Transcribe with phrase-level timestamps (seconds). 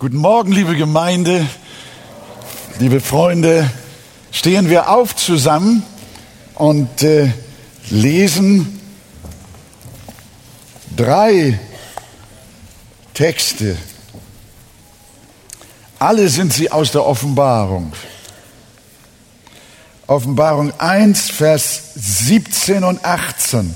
[0.00, 1.46] Guten Morgen, liebe Gemeinde,
[2.78, 3.70] liebe Freunde.
[4.32, 5.82] Stehen wir auf zusammen
[6.54, 7.30] und äh,
[7.90, 8.80] lesen
[10.96, 11.60] drei
[13.12, 13.76] Texte.
[15.98, 17.92] Alle sind sie aus der Offenbarung.
[20.06, 23.74] Offenbarung 1, Vers 17 und 18.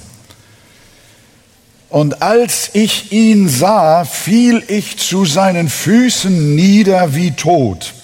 [1.94, 7.94] Und als ich ihn sah, fiel ich zu seinen Füßen nieder wie tot.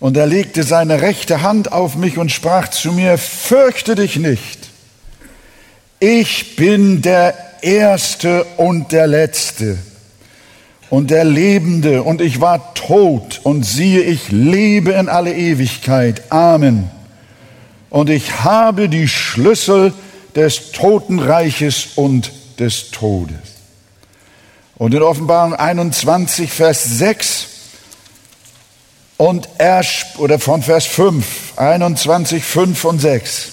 [0.00, 4.68] Und er legte seine rechte Hand auf mich und sprach zu mir, fürchte dich nicht.
[5.98, 9.78] Ich bin der Erste und der Letzte
[10.90, 16.30] und der Lebende, und ich war tot, und siehe, ich lebe in alle Ewigkeit.
[16.30, 16.90] Amen.
[17.88, 19.94] Und ich habe die Schlüssel
[20.34, 22.30] des Totenreiches und
[22.62, 23.36] des Todes.
[24.76, 27.46] Und in Offenbarung 21, Vers 6
[29.16, 29.84] und er,
[30.18, 33.52] oder von Vers 5, 21, 5 und 6.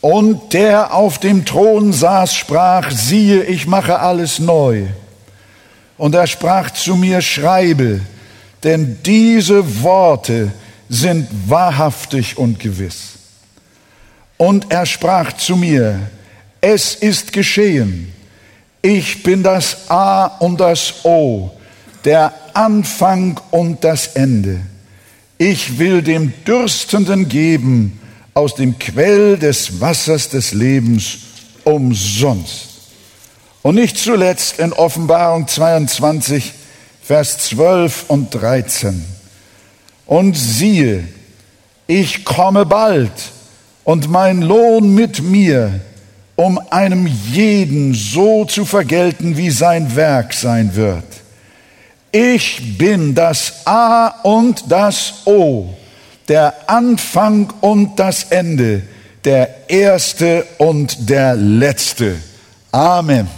[0.00, 4.86] Und der auf dem Thron saß, sprach, siehe, ich mache alles neu.
[5.96, 8.00] Und er sprach zu mir, schreibe,
[8.64, 10.52] denn diese Worte
[10.88, 13.12] sind wahrhaftig und gewiss.
[14.36, 16.00] Und er sprach zu mir,
[16.62, 18.10] es ist geschehen.
[18.80, 21.50] Ich bin das A und das O,
[22.04, 24.60] der Anfang und das Ende.
[25.36, 28.00] Ich will dem Dürstenden geben
[28.32, 31.18] aus dem Quell des Wassers des Lebens
[31.64, 32.68] umsonst.
[33.62, 36.52] Und nicht zuletzt in Offenbarung 22,
[37.02, 39.04] Vers 12 und 13.
[40.06, 41.04] Und siehe,
[41.86, 43.12] ich komme bald
[43.84, 45.80] und mein Lohn mit mir,
[46.42, 51.04] um einem jeden so zu vergelten, wie sein Werk sein wird.
[52.10, 55.72] Ich bin das A und das O,
[56.26, 58.82] der Anfang und das Ende,
[59.24, 62.16] der Erste und der Letzte.
[62.72, 63.28] Amen.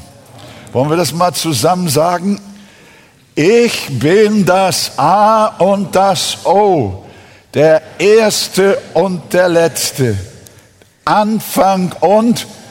[0.72, 2.41] Wollen wir das mal zusammen sagen?
[3.34, 7.04] Ich bin das A und das O,
[7.53, 10.16] der Erste und der Letzte,
[11.04, 12.63] Anfang und Ende.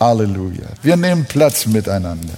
[0.00, 0.66] Halleluja.
[0.82, 2.34] Wir nehmen Platz miteinander.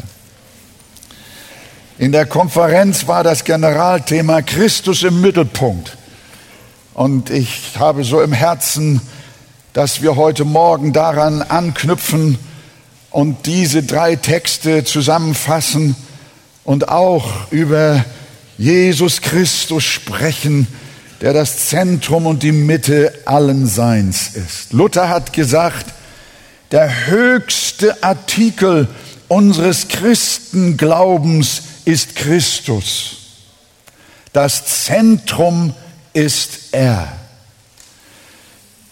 [1.98, 5.96] In der Konferenz war das Generalthema Christus im Mittelpunkt.
[6.92, 9.00] Und ich habe so im Herzen,
[9.72, 12.38] dass wir heute Morgen daran anknüpfen
[13.10, 15.96] und diese drei Texte zusammenfassen
[16.64, 18.04] und auch über
[18.58, 20.66] Jesus Christus sprechen,
[21.20, 24.72] der das Zentrum und die Mitte allen Seins ist.
[24.72, 25.86] Luther hat gesagt,
[26.70, 28.88] der höchste Artikel
[29.28, 33.16] unseres Christenglaubens ist Christus.
[34.32, 35.74] Das Zentrum
[36.12, 37.12] ist er.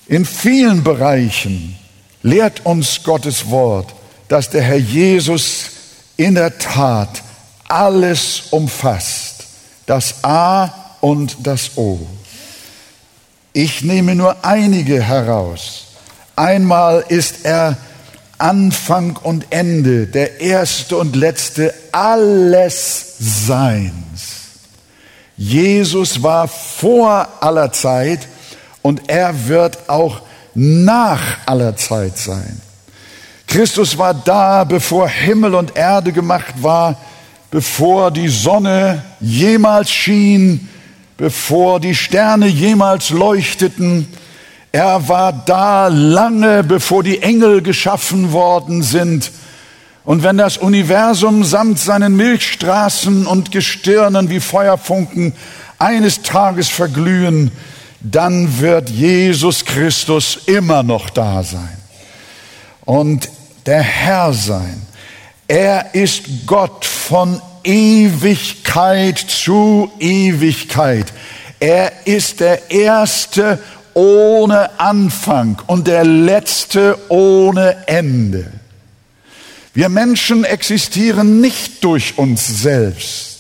[0.07, 1.77] In vielen Bereichen
[2.23, 3.95] lehrt uns Gottes Wort,
[4.29, 5.67] dass der Herr Jesus
[6.17, 7.23] in der Tat
[7.69, 9.45] alles umfasst,
[9.87, 12.07] das A und das O.
[13.53, 15.85] Ich nehme nur einige heraus.
[16.37, 17.77] Einmal ist er
[18.39, 23.93] Anfang und Ende, der erste und letzte alles Seins.
[25.37, 28.27] Jesus war vor aller Zeit
[28.83, 30.23] und er wird auch
[30.55, 32.61] nach aller Zeit sein.
[33.47, 36.97] Christus war da, bevor Himmel und Erde gemacht war,
[37.51, 40.69] bevor die Sonne jemals schien,
[41.17, 44.09] bevor die Sterne jemals leuchteten,
[44.75, 49.31] er war da lange, bevor die Engel geschaffen worden sind.
[50.05, 55.33] Und wenn das Universum samt seinen Milchstraßen und Gestirnen wie Feuerfunken
[55.79, 57.53] eines Tages verglühen,
[58.01, 61.79] dann wird Jesus Christus immer noch da sein.
[62.85, 63.29] Und
[63.67, 64.83] der Herr sein.
[65.47, 71.13] Er ist Gott von Ewigkeit zu Ewigkeit.
[71.61, 73.59] Er ist der Erste
[73.95, 78.53] ohne Anfang und der letzte ohne Ende.
[79.73, 83.39] Wir Menschen existieren nicht durch uns selbst.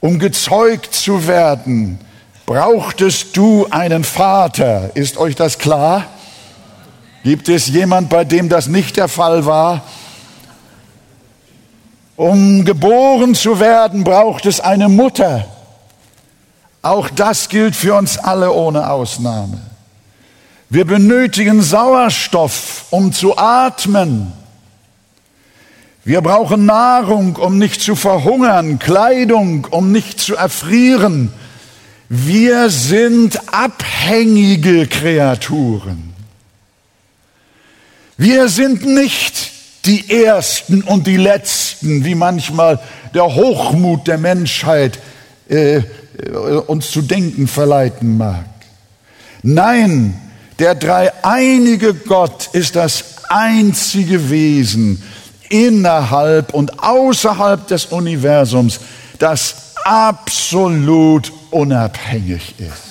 [0.00, 1.98] Um gezeugt zu werden,
[2.46, 4.94] brauchtest du einen Vater.
[4.94, 6.04] Ist euch das klar?
[7.24, 9.82] Gibt es jemand, bei dem das nicht der Fall war?
[12.14, 15.44] Um geboren zu werden, braucht es eine Mutter.
[16.86, 19.60] Auch das gilt für uns alle ohne Ausnahme.
[20.70, 24.32] Wir benötigen Sauerstoff, um zu atmen.
[26.04, 31.32] Wir brauchen Nahrung, um nicht zu verhungern, Kleidung, um nicht zu erfrieren.
[32.08, 36.14] Wir sind abhängige Kreaturen.
[38.16, 39.50] Wir sind nicht
[39.86, 42.78] die Ersten und die Letzten, wie manchmal
[43.12, 45.00] der Hochmut der Menschheit
[45.48, 45.82] äh,
[46.66, 48.44] uns zu denken verleiten mag.
[49.42, 50.20] Nein,
[50.58, 55.02] der dreieinige Gott ist das einzige Wesen,
[55.48, 58.80] innerhalb und außerhalb des Universums,
[59.18, 62.86] das absolut unabhängig ist.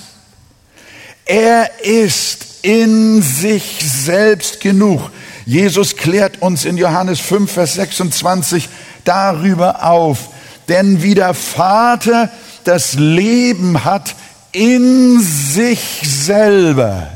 [1.24, 5.10] Er ist in sich selbst genug.
[5.44, 8.68] Jesus klärt uns in Johannes 5, Vers 26
[9.04, 10.30] darüber auf.
[10.68, 12.30] Denn wie der Vater
[12.66, 14.14] das Leben hat
[14.52, 17.08] in sich selber,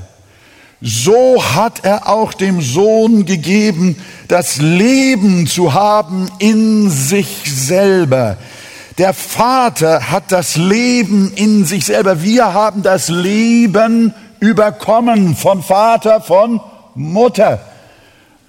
[0.80, 3.96] so hat er auch dem Sohn gegeben,
[4.28, 8.38] das Leben zu haben in sich selber.
[8.96, 12.22] Der Vater hat das Leben in sich selber.
[12.22, 16.60] Wir haben das Leben überkommen von Vater, von
[16.94, 17.60] Mutter.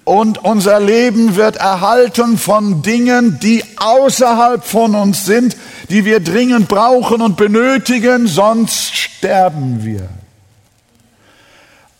[0.04, 5.56] Und unser Leben wird erhalten von Dingen, die außerhalb von uns sind,
[5.90, 10.08] die wir dringend brauchen und benötigen, sonst sterben wir.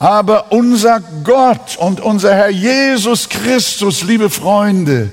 [0.00, 5.10] Aber unser Gott und unser Herr Jesus Christus, liebe Freunde,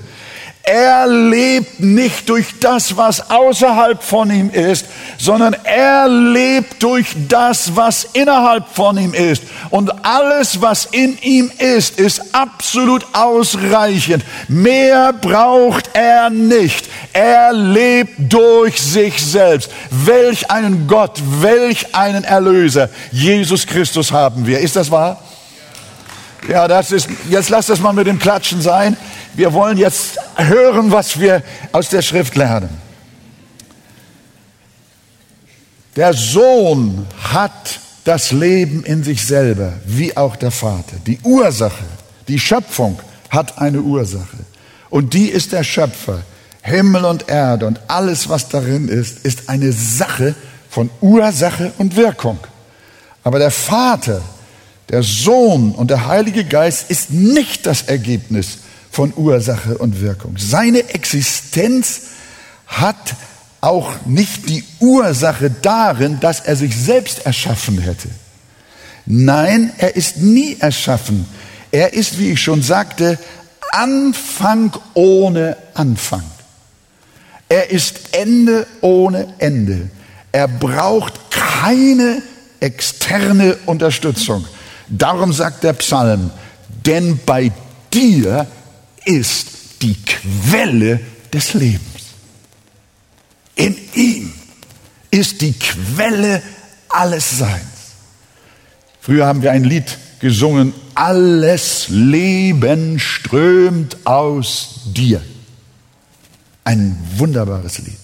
[0.62, 4.86] er lebt nicht durch das, was außerhalb von ihm ist,
[5.18, 9.42] sondern er lebt durch das, was innerhalb von ihm ist.
[9.70, 14.22] Und alles, was in ihm ist, ist absolut ausreichend.
[14.48, 16.88] Mehr braucht er nicht.
[17.14, 19.70] Er lebt durch sich selbst.
[19.90, 22.90] Welch einen Gott, welch einen Erlöser.
[23.10, 24.60] Jesus Christus haben wir.
[24.60, 25.20] Ist das wahr?
[26.48, 28.96] Ja, das ist, jetzt lass das mal mit dem Klatschen sein.
[29.34, 31.42] Wir wollen jetzt hören, was wir
[31.72, 32.70] aus der Schrift lernen.
[35.96, 40.96] Der Sohn hat das Leben in sich selber, wie auch der Vater.
[41.06, 41.84] Die Ursache,
[42.28, 42.98] die Schöpfung
[43.28, 44.38] hat eine Ursache.
[44.88, 46.22] Und die ist der Schöpfer.
[46.62, 50.34] Himmel und Erde und alles, was darin ist, ist eine Sache
[50.68, 52.38] von Ursache und Wirkung.
[53.24, 54.20] Aber der Vater,
[54.88, 58.58] der Sohn und der Heilige Geist ist nicht das Ergebnis
[58.90, 60.36] von Ursache und Wirkung.
[60.38, 62.02] Seine Existenz
[62.66, 63.14] hat
[63.60, 68.08] auch nicht die Ursache darin, dass er sich selbst erschaffen hätte.
[69.06, 71.26] Nein, er ist nie erschaffen.
[71.70, 73.18] Er ist, wie ich schon sagte,
[73.72, 76.22] Anfang ohne Anfang.
[77.48, 79.90] Er ist Ende ohne Ende.
[80.32, 82.22] Er braucht keine
[82.60, 84.44] externe Unterstützung.
[84.88, 86.30] Darum sagt der Psalm,
[86.86, 87.52] denn bei
[87.92, 88.46] dir
[89.04, 89.46] ist
[89.82, 91.00] die Quelle
[91.32, 91.80] des Lebens.
[93.54, 94.32] In ihm
[95.10, 96.42] ist die Quelle
[96.88, 97.60] alles Seins.
[99.00, 105.22] Früher haben wir ein Lied gesungen, alles Leben strömt aus dir.
[106.64, 107.98] Ein wunderbares Lied.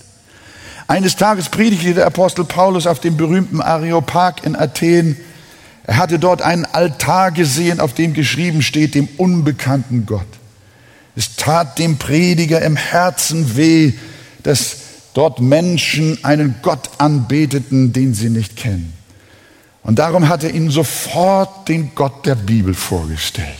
[0.88, 5.16] Eines Tages predigte der Apostel Paulus auf dem berühmten Areopag in Athen.
[5.84, 10.26] Er hatte dort einen Altar gesehen, auf dem geschrieben steht, dem unbekannten Gott.
[11.16, 13.94] Es tat dem Prediger im Herzen weh,
[14.42, 14.76] dass
[15.14, 18.92] dort Menschen einen Gott anbeteten, den sie nicht kennen.
[19.82, 23.56] Und darum hat er ihnen sofort den Gott der Bibel vorgestellt.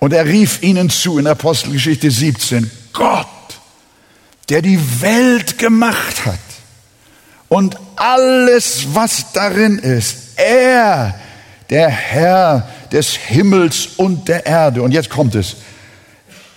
[0.00, 3.26] Und er rief ihnen zu in Apostelgeschichte 17, Gott,
[4.48, 6.38] der die Welt gemacht hat
[7.48, 11.14] und alles, was darin ist, er,
[11.70, 14.82] der Herr des Himmels und der Erde.
[14.82, 15.56] Und jetzt kommt es,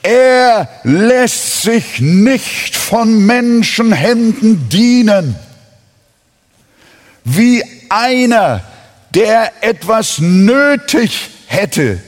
[0.03, 5.35] er lässt sich nicht von Menschenhänden dienen.
[7.23, 8.63] Wie einer,
[9.13, 11.99] der etwas nötig hätte,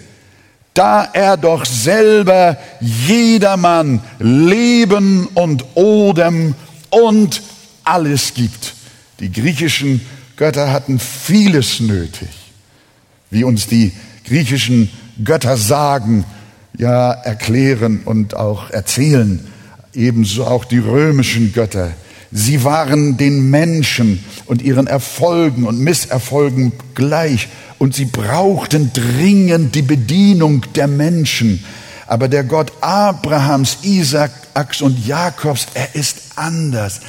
[0.74, 6.56] da er doch selber jedermann Leben und Odem
[6.90, 7.42] und
[7.84, 8.76] alles gibt.
[9.20, 10.02] Die griechischen
[10.38, 12.30] Götter hatten vieles nötig,
[13.30, 13.92] wie uns die
[14.26, 14.90] griechischen
[15.22, 16.24] Götter sagen,
[16.80, 19.46] ja erklären und auch erzählen,
[19.94, 21.92] ebenso auch die römischen Götter.
[22.32, 29.82] Sie waren den Menschen und ihren Erfolgen und Misserfolgen gleich und sie brauchten dringend die
[29.82, 31.64] Bedienung der Menschen.
[32.08, 37.02] Aber der Gott Abrahams, Isaaks und Jakobs, er ist anders.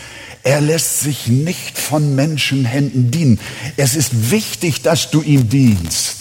[0.43, 3.39] Er lässt sich nicht von Menschenhänden dienen.
[3.77, 6.17] Es ist wichtig, dass du ihm dienst.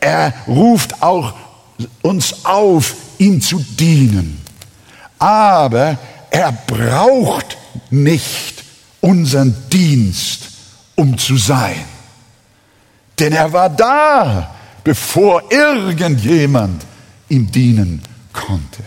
[0.00, 1.34] Er ruft auch
[2.02, 4.40] uns auf, ihm zu dienen.
[5.18, 5.98] Aber
[6.30, 7.56] er braucht
[7.90, 8.64] nicht
[9.00, 10.48] unseren Dienst,
[10.94, 11.84] um zu sein.
[13.18, 16.84] Denn er war da, bevor irgendjemand
[17.28, 18.82] ihm dienen konnte.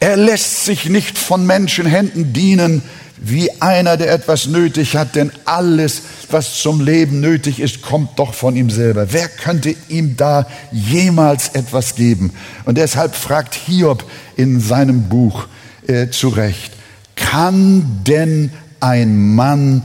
[0.00, 2.82] Er lässt sich nicht von Menschenhänden dienen,
[3.20, 8.34] wie einer, der etwas nötig hat, denn alles, was zum Leben nötig ist, kommt doch
[8.34, 9.12] von ihm selber.
[9.12, 12.32] Wer könnte ihm da jemals etwas geben?
[12.64, 14.04] Und deshalb fragt Hiob
[14.36, 15.46] in seinem Buch
[15.86, 16.72] äh, zu Recht,
[17.16, 19.82] kann denn ein Mann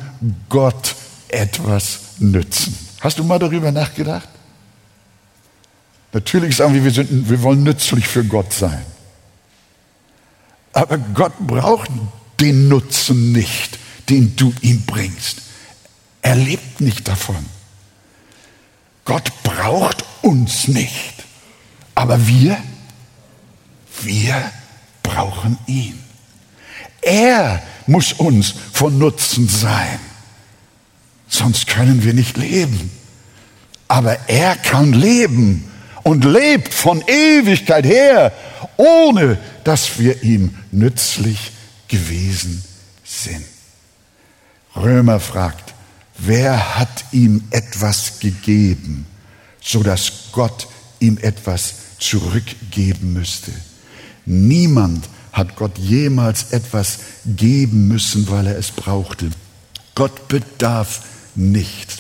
[0.49, 0.95] Gott
[1.29, 2.77] etwas nützen?
[2.99, 4.29] Hast du mal darüber nachgedacht?
[6.13, 8.85] Natürlich sagen wir, wir, sind, wir wollen nützlich für Gott sein.
[10.71, 11.89] Aber Gott braucht
[12.43, 15.37] den Nutzen nicht, den du ihm bringst.
[16.21, 17.45] Er lebt nicht davon.
[19.05, 21.13] Gott braucht uns nicht.
[21.95, 22.57] Aber wir,
[24.01, 24.51] wir
[25.03, 25.97] brauchen ihn.
[27.01, 29.99] Er muss uns von Nutzen sein.
[31.29, 32.91] Sonst können wir nicht leben.
[33.87, 35.71] Aber er kann leben
[36.03, 38.33] und lebt von Ewigkeit her,
[38.75, 41.53] ohne dass wir ihm nützlich
[41.93, 42.63] gewesen
[43.03, 43.45] sind.
[44.75, 45.75] Römer fragt,
[46.17, 49.05] wer hat ihm etwas gegeben,
[49.61, 50.67] so dass Gott
[50.99, 53.51] ihm etwas zurückgeben müsste?
[54.25, 56.97] Niemand hat Gott jemals etwas
[57.27, 59.29] geben müssen, weil er es brauchte.
[59.93, 61.01] Gott bedarf
[61.35, 61.97] nichts.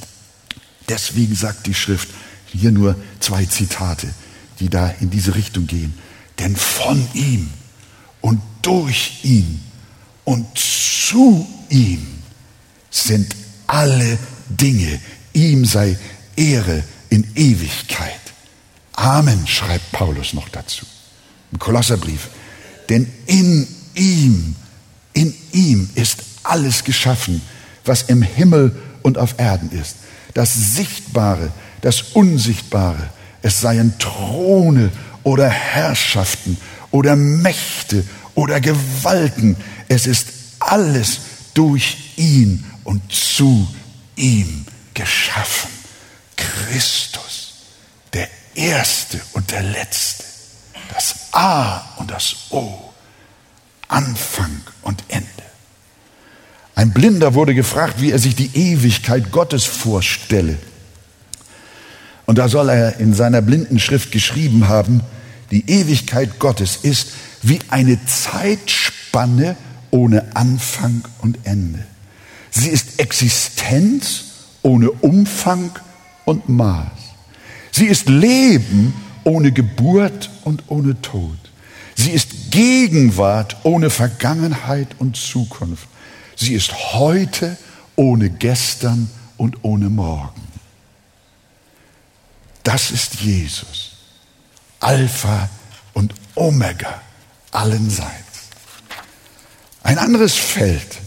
[0.89, 2.09] Deswegen sagt die Schrift,
[2.47, 4.11] hier nur zwei Zitate,
[4.59, 5.93] die da in diese Richtung gehen.
[6.39, 7.51] Denn von ihm
[8.21, 9.61] und durch ihn
[10.25, 12.05] und zu ihm
[12.89, 13.35] sind
[13.67, 14.17] alle
[14.49, 14.99] Dinge.
[15.33, 15.97] Ihm sei
[16.35, 18.19] Ehre in Ewigkeit.
[18.93, 20.85] Amen, schreibt Paulus noch dazu.
[21.51, 22.29] Im Kolosserbrief.
[22.89, 24.55] Denn in ihm,
[25.13, 27.41] in ihm ist alles geschaffen,
[27.85, 29.97] was im Himmel und auf Erden ist.
[30.33, 31.51] Das Sichtbare,
[31.81, 33.09] das Unsichtbare.
[33.41, 34.91] Es seien Throne
[35.23, 36.57] oder Herrschaften
[36.91, 39.57] oder Mächte oder Gewalten.
[39.87, 40.27] Es ist
[40.59, 41.19] alles
[41.53, 43.67] durch ihn und zu
[44.15, 45.69] ihm geschaffen.
[46.35, 47.53] Christus,
[48.13, 50.23] der Erste und der Letzte,
[50.93, 52.93] das A und das O,
[53.87, 55.27] Anfang und Ende.
[56.75, 60.57] Ein Blinder wurde gefragt, wie er sich die Ewigkeit Gottes vorstelle.
[62.25, 65.01] Und da soll er in seiner blinden Schrift geschrieben haben,
[65.51, 67.09] die Ewigkeit Gottes ist
[67.43, 69.55] wie eine Zeitspanne
[69.93, 71.85] ohne Anfang und Ende.
[72.49, 74.23] Sie ist Existenz
[74.63, 75.69] ohne Umfang
[76.25, 76.87] und Maß.
[77.71, 81.37] Sie ist Leben ohne Geburt und ohne Tod.
[81.95, 85.87] Sie ist Gegenwart ohne Vergangenheit und Zukunft.
[86.35, 87.55] Sie ist heute
[87.95, 90.41] ohne gestern und ohne morgen.
[92.63, 93.91] Das ist Jesus.
[94.79, 95.49] Alpha
[95.93, 97.01] und Omega
[97.51, 98.22] allenseits.
[99.83, 100.97] Ein anderes Feld,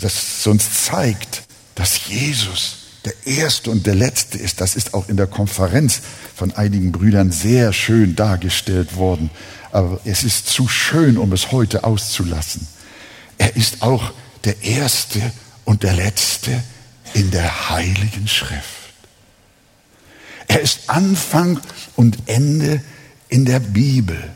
[0.00, 1.42] das uns zeigt,
[1.74, 6.00] dass Jesus der Erste und der Letzte ist, das ist auch in der Konferenz
[6.34, 9.30] von einigen Brüdern sehr schön dargestellt worden.
[9.72, 12.66] Aber es ist zu schön, um es heute auszulassen.
[13.38, 14.12] Er ist auch
[14.44, 15.32] der Erste
[15.64, 16.62] und der Letzte
[17.14, 18.64] in der Heiligen Schrift.
[20.46, 21.60] Er ist Anfang
[21.96, 22.82] und Ende
[23.28, 24.30] in der Bibel.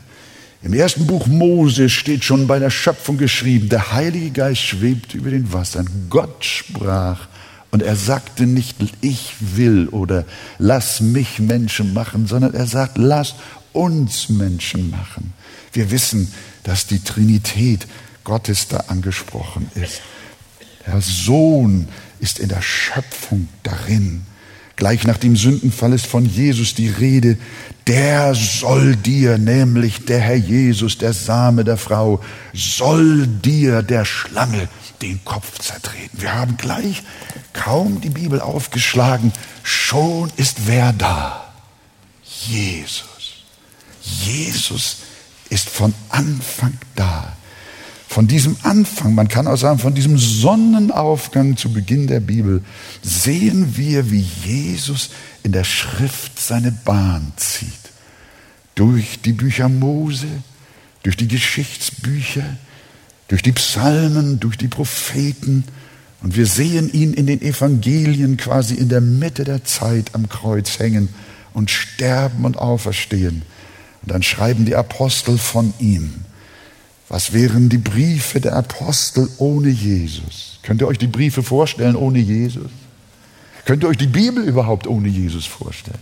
[0.65, 5.29] Im ersten Buch Mose steht schon bei der Schöpfung geschrieben, der Heilige Geist schwebt über
[5.29, 5.87] den Wassern.
[6.09, 7.27] Gott sprach
[7.69, 10.25] und er sagte nicht, ich will oder
[10.57, 13.35] lass mich Menschen machen, sondern er sagt, lass
[13.73, 15.33] uns Menschen machen.
[15.71, 17.85] Wir wissen, dass die Trinität
[18.23, 20.01] Gottes da angesprochen ist.
[20.87, 21.87] Der Sohn
[22.19, 24.25] ist in der Schöpfung darin.
[24.75, 27.37] Gleich nach dem Sündenfall ist von Jesus die Rede,
[27.87, 32.21] der soll dir, nämlich der Herr Jesus, der Same der Frau,
[32.53, 34.67] soll dir der Schlange
[35.01, 36.21] den Kopf zertreten.
[36.21, 37.03] Wir haben gleich
[37.53, 39.31] kaum die Bibel aufgeschlagen,
[39.63, 41.53] schon ist wer da?
[42.23, 43.05] Jesus.
[44.01, 44.97] Jesus
[45.49, 47.34] ist von Anfang da
[48.15, 52.63] von diesem Anfang, man kann auch sagen, von diesem Sonnenaufgang zu Beginn der Bibel,
[53.01, 55.09] sehen wir, wie Jesus
[55.43, 57.67] in der Schrift seine Bahn zieht.
[58.73, 60.27] Durch die Bücher Mose,
[61.03, 62.55] durch die Geschichtsbücher,
[63.27, 65.65] durch die Psalmen, durch die Propheten.
[66.23, 70.79] Und wir sehen ihn in den Evangelien quasi in der Mitte der Zeit am Kreuz
[70.79, 71.09] hängen
[71.53, 73.41] und sterben und auferstehen.
[74.03, 76.24] Und dann schreiben die Apostel von ihm.
[77.07, 80.59] Was wären die Briefe der Apostel ohne Jesus?
[80.63, 82.71] Könnt ihr euch die Briefe vorstellen ohne Jesus?
[83.65, 85.99] Könnt ihr euch die Bibel überhaupt ohne Jesus vorstellen?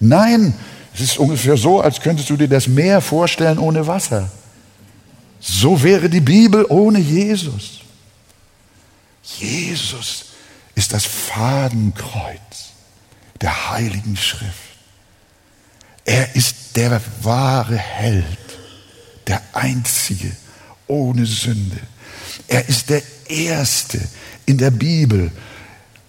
[0.00, 0.54] Nein,
[0.94, 4.30] es ist ungefähr so, als könntest du dir das Meer vorstellen ohne Wasser.
[5.40, 7.80] So wäre die Bibel ohne Jesus.
[9.38, 10.26] Jesus
[10.74, 12.72] ist das Fadenkreuz
[13.40, 14.52] der Heiligen Schrift.
[16.04, 18.38] Er ist der wahre Held,
[19.26, 20.30] der Einzige
[20.86, 21.78] ohne Sünde.
[22.48, 24.00] Er ist der Erste
[24.46, 25.30] in der Bibel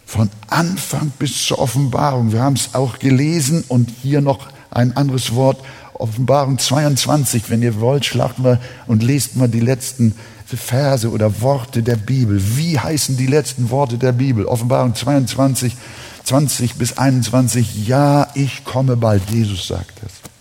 [0.06, 2.32] von Anfang bis zur Offenbarung.
[2.32, 7.50] Wir haben es auch gelesen und hier noch ein anderes Wort, Offenbarung 22.
[7.50, 10.16] Wenn ihr wollt, schlagt mal und lest mal die letzten
[10.46, 12.42] Verse oder Worte der Bibel.
[12.58, 14.46] Wie heißen die letzten Worte der Bibel?
[14.46, 15.76] Offenbarung 22,
[16.24, 17.88] 20 bis 21.
[17.88, 19.30] Ja, ich komme bald.
[19.30, 20.33] Jesus sagt es.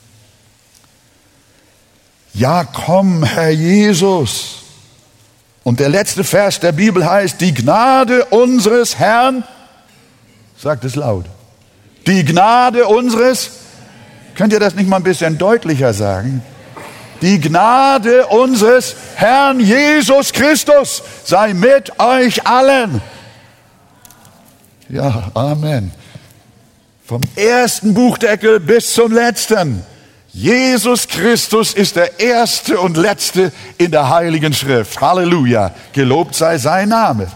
[2.35, 4.63] Ja, komm, Herr Jesus.
[5.65, 9.45] Und der letzte Vers der Bibel heißt, die Gnade unseres Herrn,
[10.57, 11.27] sagt es laut,
[12.07, 13.51] die Gnade unseres,
[14.35, 16.43] könnt ihr das nicht mal ein bisschen deutlicher sagen?
[17.21, 23.01] Die Gnade unseres Herrn Jesus Christus sei mit euch allen.
[24.89, 25.93] Ja, Amen.
[27.05, 29.85] Vom ersten Buchdeckel bis zum letzten.
[30.33, 35.01] Jesus Christus ist der erste und letzte in der Heiligen Schrift.
[35.01, 35.75] Halleluja.
[35.93, 37.31] Gelobt sei sein Name.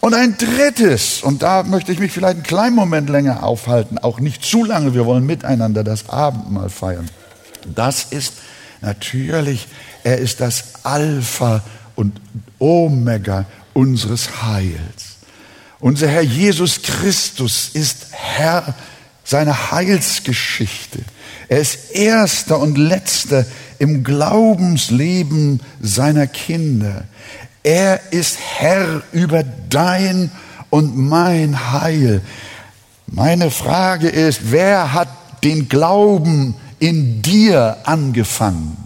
[0.00, 4.18] Und ein drittes, und da möchte ich mich vielleicht einen kleinen Moment länger aufhalten, auch
[4.18, 7.08] nicht zu lange, wir wollen miteinander das Abendmahl feiern.
[7.64, 8.34] Das ist
[8.82, 9.68] Natürlich,
[10.02, 11.62] er ist das Alpha
[11.94, 12.20] und
[12.58, 15.16] Omega unseres Heils.
[15.78, 18.74] Unser Herr Jesus Christus ist Herr
[19.24, 20.98] seiner Heilsgeschichte.
[21.48, 23.44] Er ist erster und letzter
[23.78, 27.04] im Glaubensleben seiner Kinder.
[27.62, 30.30] Er ist Herr über dein
[30.70, 32.22] und mein Heil.
[33.06, 35.08] Meine Frage ist, wer hat
[35.44, 38.76] den Glauben in dir angefangen?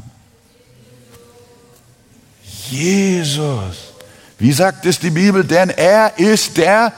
[2.70, 3.76] Jesus.
[4.38, 5.44] Wie sagt es die Bibel?
[5.44, 6.92] Denn er ist der.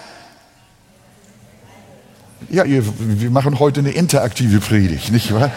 [2.51, 5.51] Ja, wir machen heute eine interaktive Predigt, nicht wahr?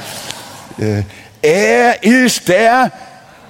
[0.77, 1.03] Äh,
[1.41, 2.91] er ist der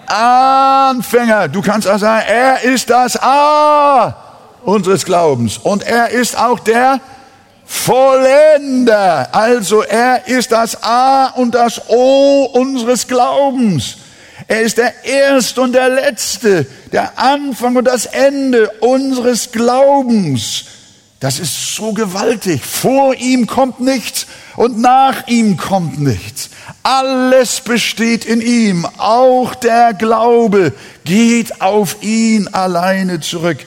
[0.05, 1.47] Anfänger.
[1.47, 4.15] Du kannst auch sagen, er ist das A
[4.63, 5.57] unseres Glaubens.
[5.57, 6.99] Und er ist auch der
[7.65, 9.29] Vollender.
[9.31, 13.97] Also er ist das A und das O unseres Glaubens.
[14.47, 20.65] Er ist der Erste und der Letzte, der Anfang und das Ende unseres Glaubens.
[21.21, 22.65] Das ist so gewaltig.
[22.65, 26.49] Vor ihm kommt nichts und nach ihm kommt nichts.
[26.81, 28.87] Alles besteht in ihm.
[28.97, 30.73] Auch der Glaube
[31.05, 33.59] geht auf ihn alleine zurück.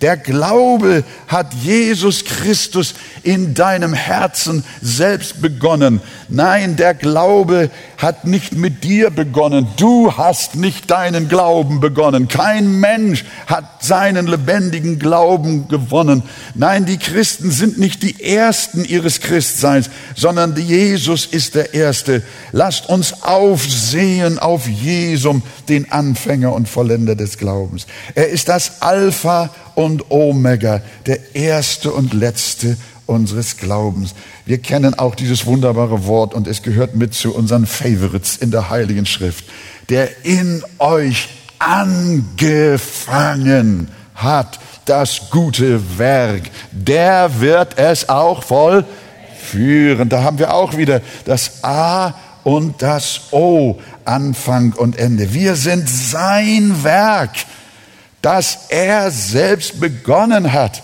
[0.00, 6.00] Der Glaube hat Jesus Christus in deinem Herzen selbst begonnen.
[6.28, 9.66] Nein, der Glaube hat nicht mit dir begonnen.
[9.76, 12.28] Du hast nicht deinen Glauben begonnen.
[12.28, 16.22] Kein Mensch hat seinen lebendigen Glauben gewonnen.
[16.54, 22.22] Nein, die Christen sind nicht die Ersten ihres Christseins, sondern Jesus ist der Erste.
[22.52, 27.86] Lasst uns aufsehen auf Jesum, den Anfänger und Vollender des Glaubens.
[28.14, 34.14] Er ist das Alpha und Omega, der Erste und Letzte unseres Glaubens.
[34.44, 38.68] Wir kennen auch dieses wunderbare Wort und es gehört mit zu unseren Favorites in der
[38.70, 39.46] Heiligen Schrift,
[39.88, 50.08] der in euch angefangen hat das gute Werk, der wird es auch vollführen.
[50.08, 52.14] Da haben wir auch wieder das A
[52.44, 55.34] und das O, Anfang und Ende.
[55.34, 57.32] Wir sind sein Werk
[58.26, 60.82] das er selbst begonnen hat.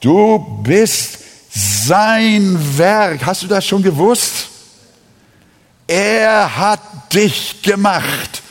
[0.00, 1.20] Du bist
[1.54, 3.24] sein Werk.
[3.26, 4.48] Hast du das schon gewusst?
[5.86, 6.80] Er hat
[7.12, 8.42] dich gemacht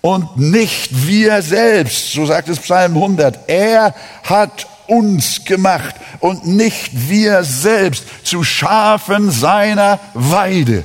[0.00, 3.48] und nicht wir selbst, so sagt es Psalm 100.
[3.48, 3.94] Er
[4.24, 10.84] hat uns gemacht und nicht wir selbst zu Schafen seiner Weide.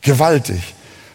[0.00, 0.73] Gewaltig.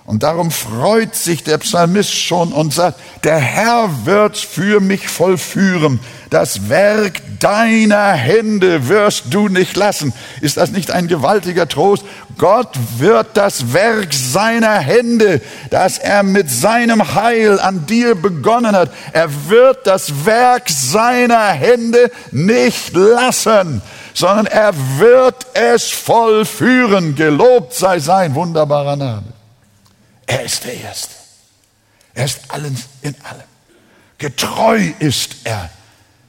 [0.09, 5.99] Und darum freut sich der Psalmist schon und sagt, der Herr wird für mich vollführen.
[6.31, 10.11] Das Werk deiner Hände wirst du nicht lassen.
[10.41, 12.05] Ist das nicht ein gewaltiger Trost?
[12.39, 18.89] Gott wird das Werk seiner Hände, das er mit seinem Heil an dir begonnen hat,
[19.13, 23.83] er wird das Werk seiner Hände nicht lassen,
[24.15, 27.13] sondern er wird es vollführen.
[27.13, 29.38] Gelobt sei sein wunderbarer Name.
[30.29, 31.15] Er ist der Erste.
[32.13, 33.41] Er ist allen in allem.
[34.19, 35.71] Getreu ist er,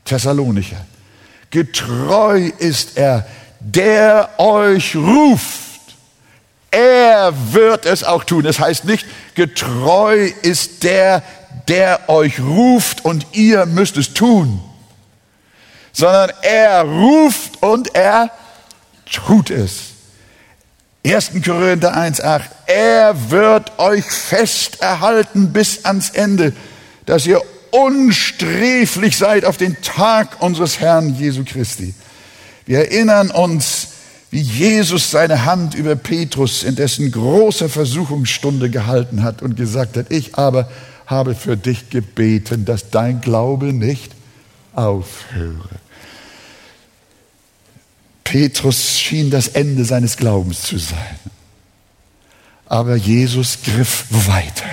[0.07, 0.87] Thessalonicher.
[1.51, 3.27] Getreu ist er,
[3.61, 5.51] der euch ruft.
[6.71, 8.47] Er wird es auch tun.
[8.47, 11.23] Es heißt nicht, getreu ist der,
[11.69, 14.63] der euch ruft und ihr müsst es tun,
[15.93, 18.31] sondern er ruft und er
[19.05, 19.90] tut es.
[21.05, 21.31] 1.
[21.45, 22.43] Korinther 1.8.
[22.67, 26.53] Er wird euch fest erhalten bis ans Ende,
[27.07, 31.95] dass ihr unsträflich seid auf den Tag unseres Herrn Jesu Christi.
[32.67, 33.89] Wir erinnern uns,
[34.31, 40.11] wie Jesus seine Hand über Petrus in dessen großer Versuchungsstunde gehalten hat und gesagt hat,
[40.11, 40.71] ich aber
[41.07, 44.13] habe für dich gebeten, dass dein Glaube nicht
[44.75, 45.81] aufhöre.
[48.31, 51.19] Petrus schien das Ende seines Glaubens zu sein.
[52.67, 54.71] Aber Jesus griff weiter.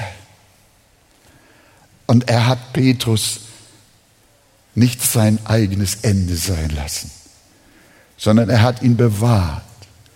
[2.05, 3.41] Und er hat Petrus
[4.75, 7.09] nicht sein eigenes Ende sein lassen
[8.17, 9.61] sondern er hat ihn bewahrt.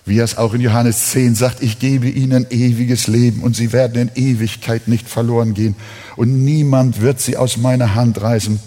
[0.03, 3.71] Wie er es auch in Johannes 10 sagt, ich gebe ihnen ewiges Leben und sie
[3.71, 5.75] werden in Ewigkeit nicht verloren gehen
[6.15, 8.59] und niemand wird sie aus meiner Hand reißen.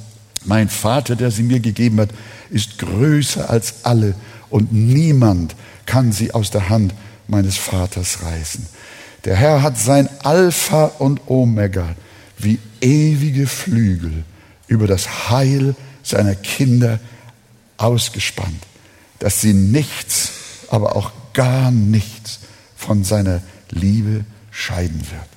[0.45, 2.11] Mein Vater, der sie mir gegeben hat,
[2.51, 4.15] ist größer als alle
[4.55, 6.95] und niemand kann sie aus der Hand
[7.27, 8.67] meines Vaters reißen.
[9.25, 11.97] Der Herr hat sein Alpha und Omega
[12.39, 14.25] wie ewige Flügel
[14.67, 17.01] über das Heil seiner Kinder
[17.79, 18.63] ausgespannt
[19.25, 20.33] dass sie nichts,
[20.69, 22.41] aber auch gar nichts
[22.77, 23.41] von seiner
[23.71, 25.29] Liebe scheiden wird.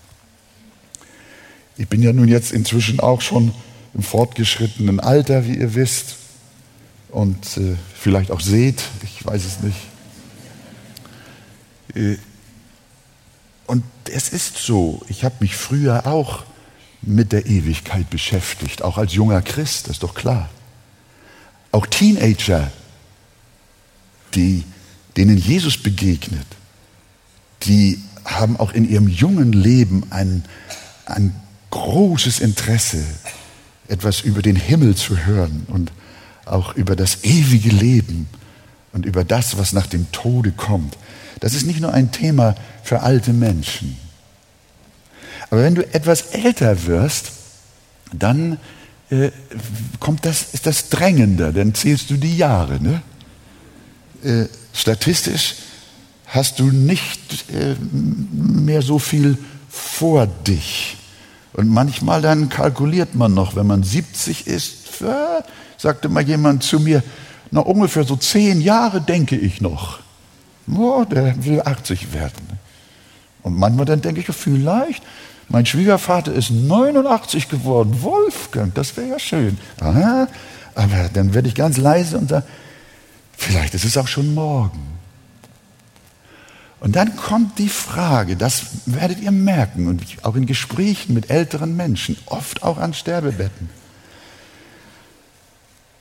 [1.77, 3.53] Ich bin ja nun jetzt inzwischen auch schon
[3.93, 6.17] im fortgeschrittenen Alter, wie ihr wisst,
[7.17, 9.79] und äh, vielleicht auch seht, ich weiß es nicht.
[11.95, 12.17] Äh,
[13.65, 16.43] und es ist so, ich habe mich früher auch
[17.01, 20.47] mit der Ewigkeit beschäftigt, auch als junger Christ, das ist doch klar.
[21.71, 22.71] Auch Teenager
[24.35, 24.63] die,
[25.15, 26.45] denen Jesus begegnet,
[27.63, 30.45] die haben auch in ihrem jungen Leben ein,
[31.07, 31.33] ein
[31.71, 33.03] großes Interesse,
[33.87, 35.91] etwas über den Himmel zu hören und
[36.51, 38.27] auch über das ewige Leben
[38.93, 40.97] und über das, was nach dem Tode kommt.
[41.39, 43.97] Das ist nicht nur ein Thema für alte Menschen.
[45.49, 47.31] Aber wenn du etwas älter wirst,
[48.11, 48.59] dann
[49.09, 49.31] äh,
[49.99, 52.81] kommt das, ist das drängender, dann zählst du die Jahre.
[52.81, 53.01] Ne?
[54.23, 55.55] Äh, statistisch
[56.25, 59.37] hast du nicht äh, mehr so viel
[59.69, 60.97] vor dich.
[61.53, 65.43] Und manchmal dann kalkuliert man noch, wenn man 70 ist, äh,
[65.87, 67.03] sagte mal jemand zu mir,
[67.51, 69.99] na ungefähr so zehn Jahre denke ich noch.
[70.73, 72.59] Oh, der will 80 werden.
[73.41, 75.01] Und manchmal dann denke ich, vielleicht,
[75.47, 79.57] mein Schwiegervater ist 89 geworden, Wolfgang, das wäre ja schön.
[79.79, 80.27] Aha,
[80.75, 82.45] aber dann werde ich ganz leise und sage,
[83.37, 84.97] Vielleicht ist es auch schon morgen.
[86.79, 91.75] Und dann kommt die Frage, das werdet ihr merken und auch in Gesprächen mit älteren
[91.75, 93.69] Menschen, oft auch an Sterbebetten.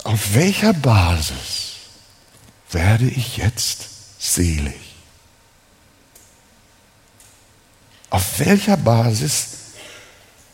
[0.06, 1.78] Auf welcher Basis
[2.70, 3.88] werde ich jetzt
[4.20, 4.94] selig?
[8.10, 9.48] Auf welcher Basis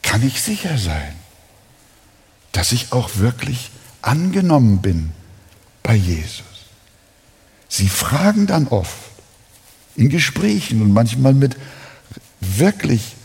[0.01, 1.15] kann ich sicher sein,
[2.53, 5.13] dass ich auch wirklich angenommen bin
[5.83, 6.47] bei Jesus?
[7.69, 8.97] Sie fragen dann oft
[9.97, 11.59] in Gesprächen und manchmal mit
[12.41, 13.17] wirklich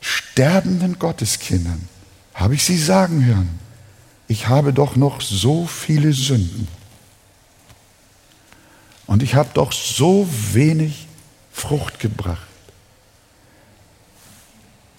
[0.00, 1.86] sterbenden Gotteskindern,
[2.32, 3.65] habe ich sie sagen hören,
[4.28, 6.68] ich habe doch noch so viele Sünden.
[9.06, 11.06] Und ich habe doch so wenig
[11.52, 12.46] Frucht gebracht.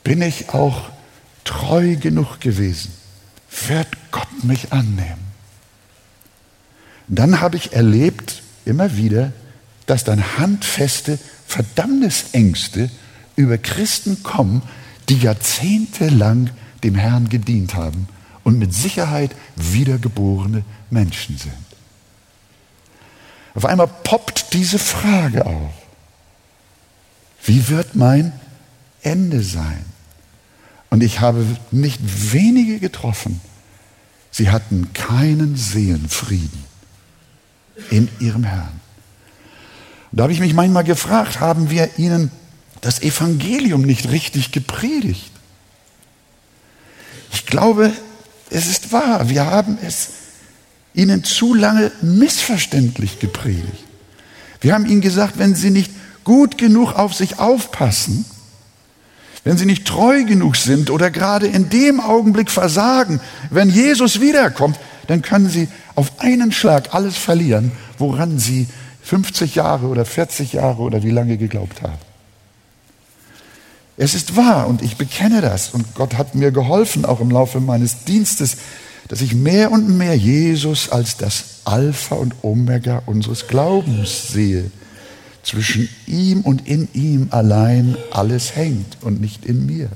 [0.03, 0.89] Bin ich auch
[1.43, 2.93] treu genug gewesen?
[3.67, 5.27] Wird Gott mich annehmen?
[7.09, 9.33] Dann habe ich erlebt, immer wieder,
[9.85, 12.89] dass dann handfeste Verdammnisängste
[13.35, 14.61] über Christen kommen,
[15.09, 16.49] die jahrzehntelang
[16.83, 18.07] dem Herrn gedient haben
[18.47, 21.51] und mit Sicherheit wiedergeborene Menschen sind.
[23.53, 25.73] Auf einmal poppt diese Frage auf.
[27.43, 28.31] Wie wird mein
[29.01, 29.83] Ende sein?
[30.89, 31.99] Und ich habe nicht
[32.31, 33.41] wenige getroffen.
[34.31, 36.63] Sie hatten keinen Seelenfrieden
[37.89, 38.79] in ihrem Herrn.
[40.13, 42.31] da habe ich mich manchmal gefragt, haben wir ihnen
[42.79, 45.33] das Evangelium nicht richtig gepredigt?
[47.33, 47.91] Ich glaube,
[48.49, 50.09] es ist wahr, wir haben es
[50.93, 53.85] ihnen zu lange missverständlich gepredigt.
[54.61, 55.91] Wir haben ihnen gesagt, wenn sie nicht
[56.23, 58.25] gut genug auf sich aufpassen,
[59.43, 64.77] wenn sie nicht treu genug sind oder gerade in dem Augenblick versagen, wenn Jesus wiederkommt,
[65.07, 68.67] dann können sie auf einen Schlag alles verlieren, woran sie
[69.03, 72.06] 50 Jahre oder 40 Jahre oder wie lange geglaubt haben.
[73.97, 77.59] Es ist wahr und ich bekenne das und Gott hat mir geholfen, auch im Laufe
[77.59, 78.57] meines Dienstes,
[79.07, 84.69] dass ich mehr und mehr Jesus als das Alpha und Omega unseres Glaubens sehe.
[85.41, 89.89] Zwischen ihm und in ihm allein alles hängt und nicht in mir.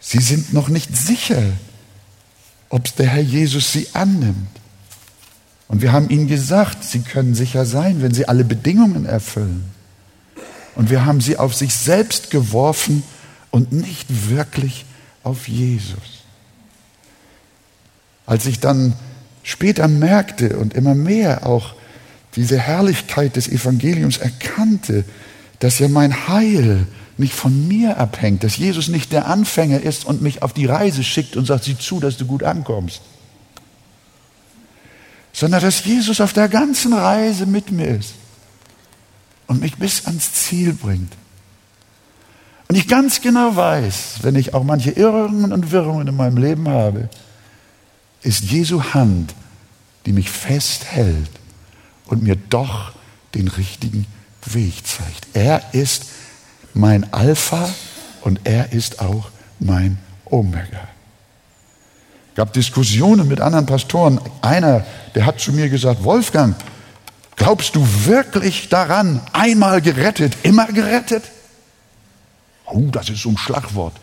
[0.00, 1.42] Sie sind noch nicht sicher,
[2.68, 4.48] ob der Herr Jesus sie annimmt.
[5.68, 9.70] Und wir haben ihnen gesagt, sie können sicher sein, wenn sie alle Bedingungen erfüllen.
[10.74, 13.02] Und wir haben sie auf sich selbst geworfen
[13.50, 14.84] und nicht wirklich
[15.22, 16.24] auf Jesus.
[18.26, 18.94] Als ich dann
[19.42, 21.74] später merkte und immer mehr auch
[22.36, 25.04] diese Herrlichkeit des Evangeliums erkannte,
[25.58, 26.86] dass ja mein Heil
[27.18, 31.02] nicht von mir abhängt, dass Jesus nicht der Anfänger ist und mich auf die Reise
[31.04, 33.02] schickt und sagt, sieh zu, dass du gut ankommst,
[35.32, 38.14] sondern dass Jesus auf der ganzen Reise mit mir ist
[39.50, 41.12] und mich bis ans Ziel bringt.
[42.68, 46.68] Und ich ganz genau weiß, wenn ich auch manche Irrungen und Wirrungen in meinem Leben
[46.68, 47.08] habe,
[48.22, 49.34] ist Jesu Hand,
[50.06, 51.30] die mich festhält
[52.06, 52.92] und mir doch
[53.34, 54.06] den richtigen
[54.46, 55.26] Weg zeigt.
[55.34, 56.04] Er ist
[56.72, 57.68] mein Alpha
[58.20, 60.88] und er ist auch mein Omega.
[62.28, 64.20] Es gab Diskussionen mit anderen Pastoren.
[64.42, 64.86] Einer,
[65.16, 66.54] der hat zu mir gesagt, Wolfgang,
[67.40, 71.24] glaubst du wirklich daran, einmal gerettet, immer gerettet?
[72.66, 73.94] Oh, das ist so ein Schlagwort.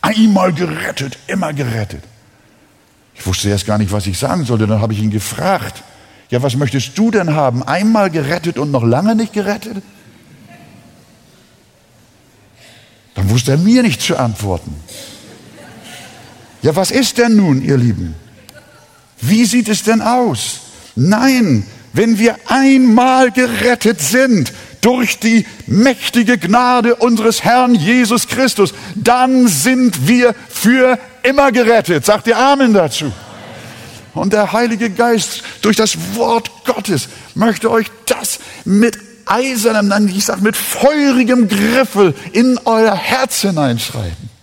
[0.00, 2.02] Einmal gerettet, immer gerettet.
[3.14, 4.66] Ich wusste erst gar nicht, was ich sagen sollte.
[4.66, 5.84] Dann habe ich ihn gefragt,
[6.30, 7.62] ja, was möchtest du denn haben?
[7.62, 9.82] Einmal gerettet und noch lange nicht gerettet?
[13.14, 14.74] Dann wusste er mir nicht zu antworten.
[16.62, 18.14] Ja, was ist denn nun, ihr Lieben?
[19.20, 20.60] Wie sieht es denn aus?
[20.96, 24.52] Nein, wenn wir einmal gerettet sind
[24.82, 32.04] durch die mächtige Gnade unseres Herrn Jesus Christus, dann sind wir für immer gerettet.
[32.04, 33.10] Sagt ihr Amen dazu?
[34.12, 40.42] Und der Heilige Geist durch das Wort Gottes möchte euch das mit eisernem, ich sag
[40.42, 44.33] mit feurigem Griffel in euer Herz hineinschreiben.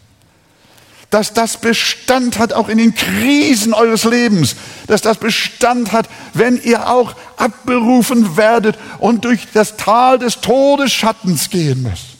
[1.11, 4.55] Dass das Bestand hat auch in den Krisen eures Lebens.
[4.87, 11.51] Dass das Bestand hat, wenn ihr auch abberufen werdet und durch das Tal des Todesschattens
[11.51, 12.17] gehen müsst.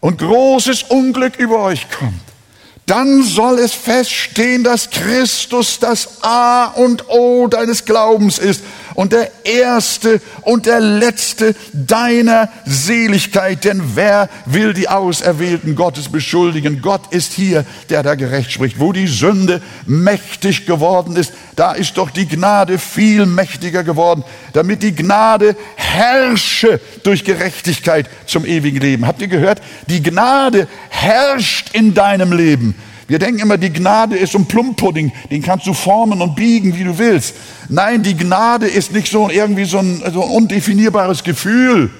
[0.00, 2.26] Und großes Unglück über euch kommt
[2.86, 8.62] dann soll es feststehen, dass Christus das A und O deines Glaubens ist
[8.96, 13.64] und der Erste und der Letzte deiner Seligkeit.
[13.64, 16.82] Denn wer will die Auserwählten Gottes beschuldigen?
[16.82, 18.80] Gott ist hier, der da gerecht spricht.
[18.80, 24.82] Wo die Sünde mächtig geworden ist, da ist doch die Gnade viel mächtiger geworden, damit
[24.82, 29.06] die Gnade herrsche durch Gerechtigkeit zum ewigen Leben.
[29.06, 29.60] Habt ihr gehört?
[29.88, 32.74] Die Gnade herrscht in deinem Leben.
[33.08, 36.76] Wir denken immer, die Gnade ist so ein Plumpudding, den kannst du formen und biegen,
[36.76, 37.36] wie du willst.
[37.68, 41.90] Nein, die Gnade ist nicht so irgendwie so ein, so ein undefinierbares Gefühl,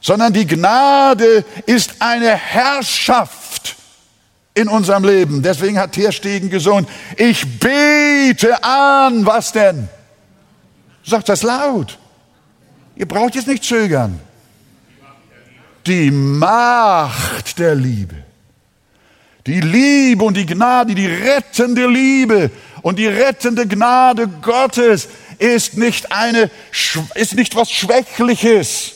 [0.00, 3.76] sondern die Gnade ist eine Herrschaft
[4.54, 5.42] in unserem Leben.
[5.42, 9.88] Deswegen hat Terstegen gesungen, ich bete an, was denn?
[11.04, 11.98] Sagt das laut.
[12.94, 14.20] Ihr braucht jetzt nicht zögern.
[15.86, 18.29] Die Macht der Liebe.
[19.46, 22.50] Die Liebe und die Gnade, die rettende Liebe
[22.82, 26.50] und die rettende Gnade Gottes ist nicht eine,
[27.14, 28.92] ist nicht was Schwächliches,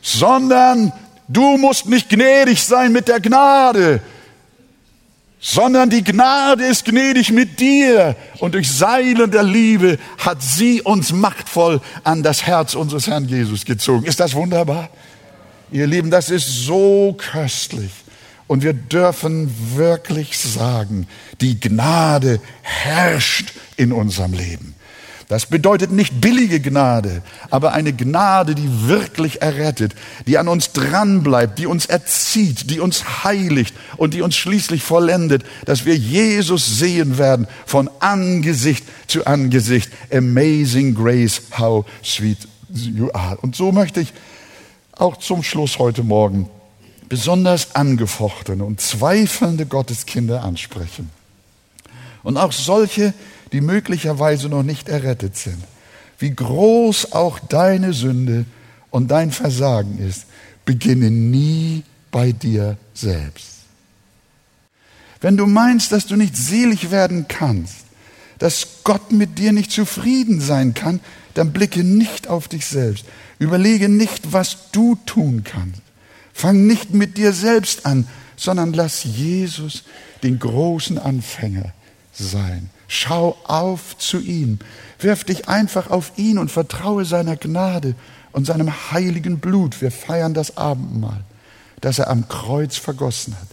[0.00, 0.92] sondern
[1.26, 4.00] du musst nicht gnädig sein mit der Gnade,
[5.40, 11.10] sondern die Gnade ist gnädig mit dir und durch Seilen der Liebe hat sie uns
[11.10, 14.06] machtvoll an das Herz unseres Herrn Jesus gezogen.
[14.06, 14.88] Ist das wunderbar?
[15.72, 17.90] Ihr Lieben, das ist so köstlich.
[18.52, 21.06] Und wir dürfen wirklich sagen,
[21.40, 24.74] die Gnade herrscht in unserem Leben.
[25.28, 29.94] Das bedeutet nicht billige Gnade, aber eine Gnade, die wirklich errettet,
[30.26, 35.44] die an uns dranbleibt, die uns erzieht, die uns heiligt und die uns schließlich vollendet,
[35.64, 39.90] dass wir Jesus sehen werden von Angesicht zu Angesicht.
[40.12, 43.38] Amazing Grace, how sweet you are.
[43.38, 44.12] Und so möchte ich
[44.92, 46.50] auch zum Schluss heute Morgen
[47.12, 51.10] besonders angefochtene und zweifelnde Gotteskinder ansprechen.
[52.22, 53.12] Und auch solche,
[53.52, 55.62] die möglicherweise noch nicht errettet sind.
[56.18, 58.46] Wie groß auch deine Sünde
[58.88, 60.24] und dein Versagen ist,
[60.64, 63.58] beginne nie bei dir selbst.
[65.20, 67.84] Wenn du meinst, dass du nicht selig werden kannst,
[68.38, 70.98] dass Gott mit dir nicht zufrieden sein kann,
[71.34, 73.04] dann blicke nicht auf dich selbst.
[73.38, 75.82] Überlege nicht, was du tun kannst.
[76.32, 79.84] Fang nicht mit dir selbst an, sondern lass Jesus
[80.22, 81.72] den großen Anfänger
[82.12, 82.70] sein.
[82.88, 84.58] Schau auf zu ihm.
[84.98, 87.94] Wirf dich einfach auf ihn und vertraue seiner Gnade
[88.32, 89.80] und seinem heiligen Blut.
[89.80, 91.24] Wir feiern das Abendmahl,
[91.80, 93.48] das er am Kreuz vergossen hat.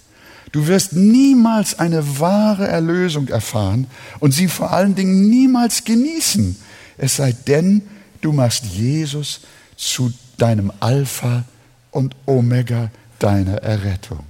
[0.52, 3.88] Du wirst niemals eine wahre Erlösung erfahren
[4.20, 6.56] und sie vor allen Dingen niemals genießen,
[6.98, 7.84] es sei denn,
[8.22, 9.42] du machst Jesus
[9.78, 11.44] zu deinem Alpha
[11.92, 14.26] und Omega deiner Errettung.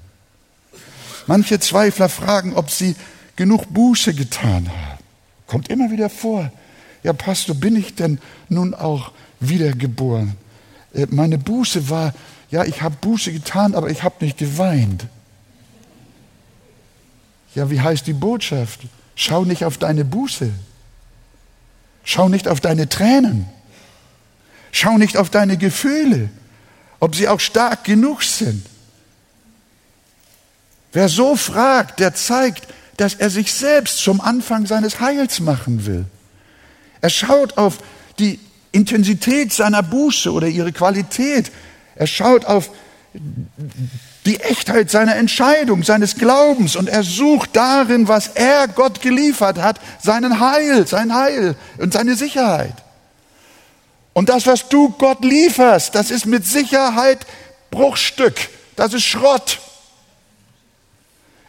[1.28, 2.96] Manche Zweifler fragen, ob sie
[3.36, 5.04] genug Buße getan haben.
[5.48, 6.52] Kommt immer wieder vor.
[7.04, 8.20] Ja, Pastor, bin ich denn
[8.50, 10.36] nun auch wiedergeboren?
[10.94, 12.14] Äh, meine Buße war,
[12.52, 15.06] ja, ich habe Buße getan, aber ich habe nicht geweint.
[17.56, 18.82] Ja, wie heißt die Botschaft?
[19.16, 20.52] Schau nicht auf deine Buße.
[22.04, 23.48] Schau nicht auf deine Tränen.
[24.72, 26.30] Schau nicht auf deine Gefühle,
[27.00, 28.66] ob sie auch stark genug sind.
[30.92, 36.06] Wer so fragt, der zeigt, dass er sich selbst zum Anfang seines Heils machen will.
[37.02, 37.78] Er schaut auf
[38.18, 38.40] die
[38.72, 41.52] Intensität seiner Buße oder ihre Qualität.
[41.96, 42.70] Er schaut auf
[44.26, 49.80] die Echtheit seiner Entscheidung, seines Glaubens und er sucht darin, was er Gott geliefert hat,
[50.04, 52.76] seinen Heil, sein Heil und seine Sicherheit.
[54.14, 57.26] Und das, was du Gott lieferst, das ist mit Sicherheit
[57.72, 58.36] Bruchstück,
[58.76, 59.60] das ist Schrott.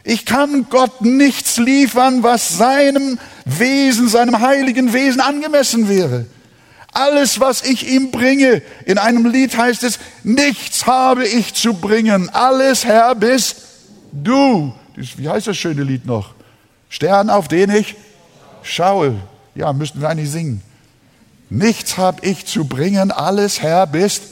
[0.03, 6.25] Ich kann Gott nichts liefern, was seinem Wesen, seinem heiligen Wesen angemessen wäre.
[6.91, 12.29] Alles, was ich ihm bringe, in einem Lied heißt es, nichts habe ich zu bringen,
[12.29, 13.57] alles Herr bist
[14.11, 14.73] du.
[14.95, 16.33] Wie heißt das schöne Lied noch?
[16.89, 17.95] Stern, auf den ich
[18.63, 19.15] schaue.
[19.55, 20.61] Ja, müssten wir eigentlich singen.
[21.51, 24.23] Nichts habe ich zu bringen, alles Herr bist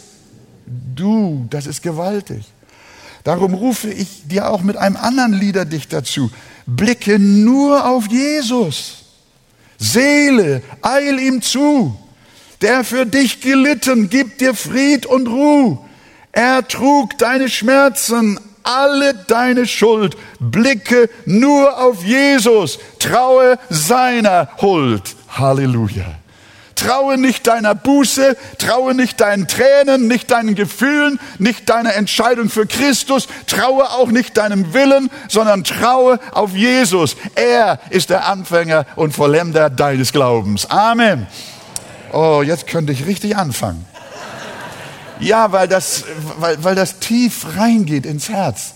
[0.65, 1.45] du.
[1.51, 2.45] Das ist gewaltig.
[3.23, 6.32] Darum rufe ich dir auch mit einem anderen Liederdichter zu.
[6.65, 9.03] Blicke nur auf Jesus.
[9.77, 11.95] Seele, eil ihm zu
[12.62, 15.79] der für dich gelitten, gibt dir Fried und Ruhe.
[16.32, 20.17] Er trug deine Schmerzen, alle deine Schuld.
[20.39, 25.15] Blicke nur auf Jesus, traue seiner Huld.
[25.29, 26.18] Halleluja.
[26.80, 32.65] Traue nicht deiner Buße, traue nicht deinen Tränen, nicht deinen Gefühlen, nicht deiner Entscheidung für
[32.65, 37.18] Christus, traue auch nicht deinem Willen, sondern traue auf Jesus.
[37.36, 40.70] Er ist der Anfänger und Vollender deines Glaubens.
[40.70, 41.28] Amen.
[42.13, 43.86] Oh, jetzt könnte ich richtig anfangen.
[45.20, 46.06] Ja, weil das,
[46.38, 48.76] weil, weil das tief reingeht ins Herz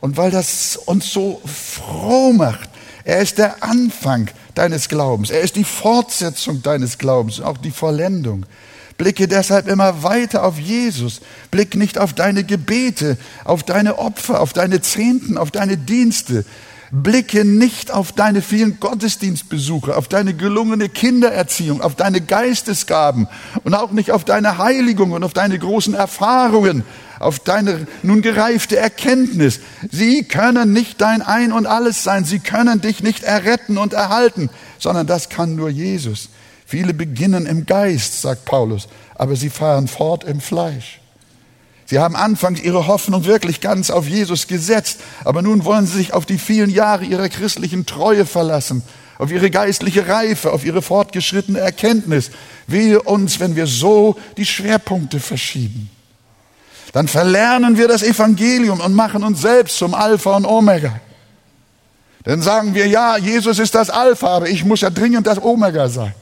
[0.00, 2.68] und weil das uns so froh macht.
[3.04, 5.30] Er ist der Anfang deines Glaubens.
[5.30, 8.46] Er ist die Fortsetzung deines Glaubens, auch die Vollendung.
[8.96, 11.20] Blicke deshalb immer weiter auf Jesus.
[11.50, 16.44] Blick nicht auf deine Gebete, auf deine Opfer, auf deine Zehnten, auf deine Dienste.
[16.90, 23.28] Blicke nicht auf deine vielen Gottesdienstbesuche, auf deine gelungene Kindererziehung, auf deine Geistesgaben
[23.64, 26.84] und auch nicht auf deine Heiligung und auf deine großen Erfahrungen,
[27.18, 29.60] auf deine nun gereifte Erkenntnis.
[29.90, 32.24] Sie können nicht dein Ein und alles sein.
[32.24, 36.28] Sie können dich nicht erretten und erhalten, sondern das kann nur Jesus.
[36.66, 41.00] Viele beginnen im Geist, sagt Paulus, aber sie fahren fort im Fleisch.
[41.86, 46.12] Sie haben anfangs ihre Hoffnung wirklich ganz auf Jesus gesetzt, aber nun wollen sie sich
[46.12, 48.82] auf die vielen Jahre ihrer christlichen Treue verlassen,
[49.18, 52.30] auf ihre geistliche Reife, auf ihre fortgeschrittene Erkenntnis.
[52.66, 55.88] Wehe uns, wenn wir so die Schwerpunkte verschieben.
[56.92, 61.00] Dann verlernen wir das Evangelium und machen uns selbst zum Alpha und Omega.
[62.24, 65.88] Dann sagen wir, ja, Jesus ist das Alpha, aber ich muss ja dringend das Omega
[65.88, 66.14] sein.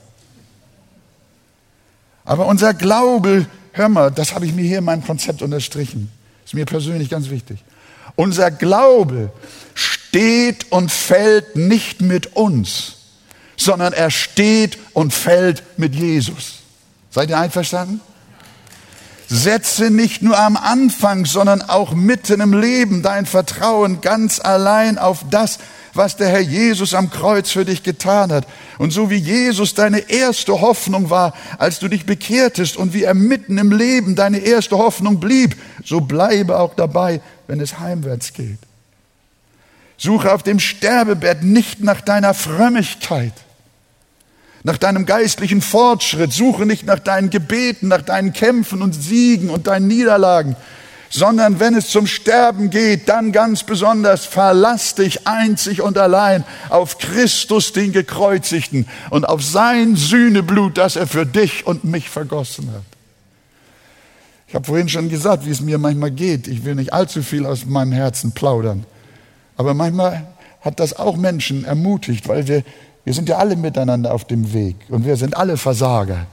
[2.27, 6.11] Aber unser Glaube hör mal, das habe ich mir hier in meinem Konzept unterstrichen.
[6.45, 7.59] Ist mir persönlich ganz wichtig.
[8.17, 9.33] Unser Glaube
[9.75, 12.97] steht und fällt nicht mit uns,
[13.57, 16.61] sondern er steht und fällt mit Jesus.
[17.11, 18.01] Seid ihr einverstanden?
[19.29, 25.25] Setze nicht nur am Anfang, sondern auch mitten im Leben dein Vertrauen ganz allein auf
[25.31, 25.59] das,
[25.95, 28.47] was der Herr Jesus am Kreuz für dich getan hat.
[28.79, 33.15] Und so wie Jesus deine erste Hoffnung war, als du dich bekehrtest und wie er
[33.15, 38.59] mitten im Leben deine erste Hoffnung blieb, so bleibe auch dabei, wenn es heimwärts geht.
[39.97, 43.33] Suche auf dem Sterbebett nicht nach deiner Frömmigkeit,
[44.65, 49.67] nach deinem geistlichen Fortschritt, suche nicht nach deinen Gebeten, nach deinen Kämpfen und Siegen und
[49.67, 50.57] deinen Niederlagen,
[51.11, 56.99] sondern wenn es zum Sterben geht, dann ganz besonders verlass dich einzig und allein auf
[56.99, 62.83] Christus, den Gekreuzigten, und auf sein Sühneblut, das er für dich und mich vergossen hat.
[64.49, 66.47] Ich habe vorhin schon gesagt, wie es mir manchmal geht.
[66.47, 68.87] Ich will nicht allzu viel aus meinem Herzen plaudern.
[69.57, 70.29] Aber manchmal
[70.61, 72.63] hat das auch Menschen ermutigt, weil wir,
[73.05, 76.27] wir sind ja alle miteinander auf dem Weg und wir sind alle Versager.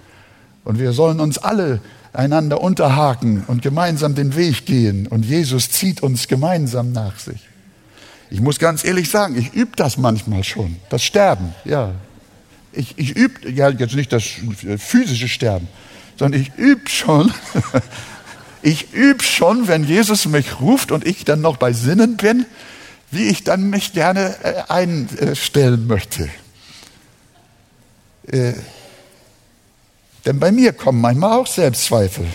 [0.64, 1.82] Und wir sollen uns alle
[2.14, 5.08] einander unterhaken und gemeinsam den Weg gehen.
[5.08, 7.48] Und Jesus zieht uns gemeinsam nach sich.
[8.30, 10.78] Ich muss ganz ehrlich sagen, ich übe das manchmal schon.
[10.90, 11.92] Das Sterben, ja.
[12.72, 14.24] Ich, ich übe, ja, jetzt nicht das
[14.78, 15.68] physische Sterben,
[16.18, 17.34] sondern ich übe schon,
[18.62, 22.46] ich übe schon, wenn Jesus mich ruft und ich dann noch bei Sinnen bin,
[23.12, 26.30] wie ich dann mich gerne äh, einstellen möchte.
[30.26, 32.26] Denn bei mir kommen manchmal auch Selbstzweifel.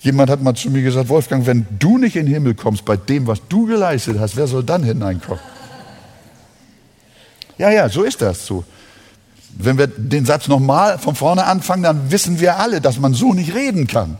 [0.00, 2.96] Jemand hat mal zu mir gesagt, Wolfgang, wenn du nicht in den Himmel kommst bei
[2.96, 5.42] dem, was du geleistet hast, wer soll dann hineinkommen?
[7.58, 8.64] Ja, ja, so ist das so.
[9.58, 13.32] Wenn wir den Satz nochmal von vorne anfangen, dann wissen wir alle, dass man so
[13.32, 14.18] nicht reden kann.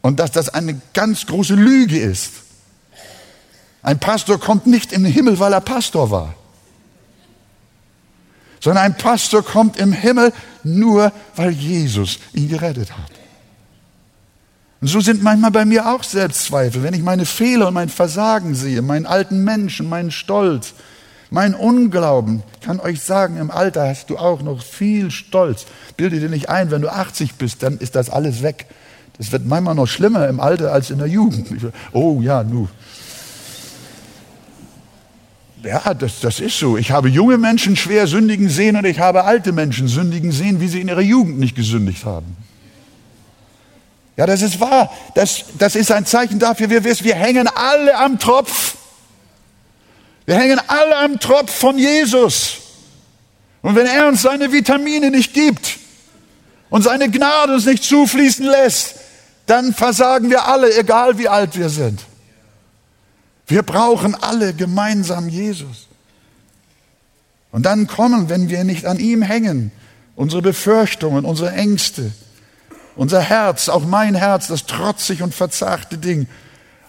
[0.00, 2.32] Und dass das eine ganz große Lüge ist.
[3.82, 6.34] Ein Pastor kommt nicht in den Himmel, weil er Pastor war
[8.60, 10.32] sondern ein Pastor kommt im Himmel
[10.64, 13.10] nur, weil Jesus ihn gerettet hat.
[14.80, 18.54] Und so sind manchmal bei mir auch Selbstzweifel, wenn ich meine Fehler und mein Versagen
[18.54, 20.74] sehe, meinen alten Menschen, meinen Stolz,
[21.30, 22.42] meinen Unglauben.
[22.54, 25.66] Ich kann euch sagen, im Alter hast du auch noch viel Stolz.
[25.96, 28.66] Bilde dir nicht ein, wenn du 80 bist, dann ist das alles weg.
[29.18, 31.48] Das wird manchmal noch schlimmer im Alter als in der Jugend.
[31.92, 32.68] Oh ja, nu,
[35.66, 36.76] ja, das, das ist so.
[36.76, 40.68] Ich habe junge Menschen schwer sündigen sehen und ich habe alte Menschen sündigen sehen, wie
[40.68, 42.36] sie in ihrer Jugend nicht gesündigt haben.
[44.16, 44.90] Ja, das ist wahr.
[45.14, 48.76] Das, das ist ein Zeichen dafür, wir wissen, wir hängen alle am Tropf.
[50.24, 52.58] Wir hängen alle am Tropf von Jesus.
[53.62, 55.78] Und wenn er uns seine Vitamine nicht gibt
[56.70, 58.96] und seine Gnade uns nicht zufließen lässt,
[59.46, 62.00] dann versagen wir alle, egal wie alt wir sind.
[63.46, 65.86] Wir brauchen alle gemeinsam Jesus.
[67.52, 69.70] Und dann kommen, wenn wir nicht an ihm hängen,
[70.16, 72.12] unsere Befürchtungen, unsere Ängste,
[72.96, 76.26] unser Herz, auch mein Herz, das trotzig und verzagte Ding.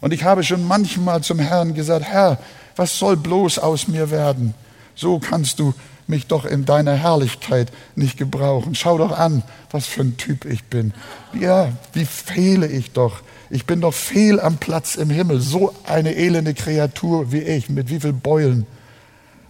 [0.01, 2.39] Und ich habe schon manchmal zum Herrn gesagt, Herr,
[2.75, 4.53] was soll bloß aus mir werden?
[4.95, 5.73] So kannst du
[6.07, 8.75] mich doch in deiner Herrlichkeit nicht gebrauchen.
[8.75, 10.93] Schau doch an, was für ein Typ ich bin.
[11.33, 13.21] Ja, wie fehle ich doch.
[13.49, 15.39] Ich bin doch fehl am Platz im Himmel.
[15.39, 18.65] So eine elende Kreatur wie ich, mit wie viel Beulen.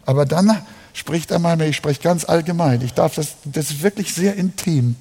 [0.06, 0.62] Aber dann
[0.94, 2.82] spricht er mal, ich spreche ganz allgemein.
[2.82, 4.96] Ich darf das, das ist wirklich sehr intim.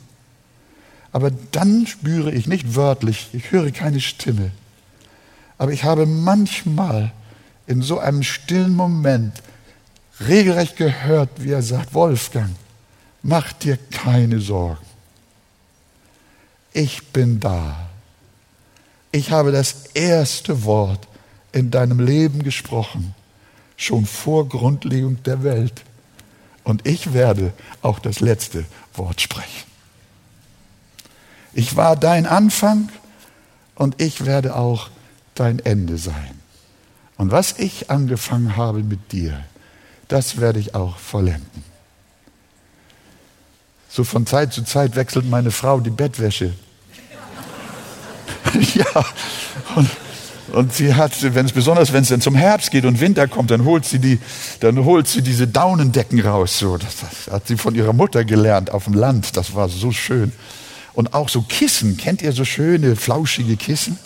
[1.12, 4.51] Aber dann spüre ich nicht wörtlich, ich höre keine Stimme.
[5.59, 7.12] Aber ich habe manchmal
[7.66, 9.42] in so einem stillen Moment
[10.20, 12.55] regelrecht gehört, wie er sagt, Wolfgang,
[13.22, 14.84] mach dir keine Sorgen.
[16.72, 17.86] Ich bin da.
[19.13, 21.07] Ich habe das erste Wort
[21.53, 23.15] in deinem Leben gesprochen,
[23.77, 25.83] schon vor Grundlegung der Welt.
[26.65, 27.53] Und ich werde
[27.83, 29.65] auch das letzte Wort sprechen.
[31.55, 32.91] Ich war dein Anfang
[33.75, 34.91] und ich werde auch
[35.35, 36.41] dein Ende sein.
[37.17, 39.43] Und was ich angefangen habe mit dir,
[40.09, 41.65] das werde ich auch vollenden.
[43.89, 46.53] So von Zeit zu Zeit wechselt meine Frau die Bettwäsche.
[48.75, 49.05] ja,
[49.75, 49.89] und,
[50.53, 53.51] und, sie hat, wenn es besonders, wenn es dann zum Herbst geht und Winter kommt,
[53.51, 54.19] dann holt sie die,
[54.61, 56.59] dann holt sie diese Daunendecken raus.
[56.59, 59.37] So, das, das hat sie von ihrer Mutter gelernt auf dem Land.
[59.37, 60.33] Das war so schön.
[60.95, 61.97] Und auch so Kissen.
[61.97, 63.99] Kennt ihr so schöne flauschige Kissen?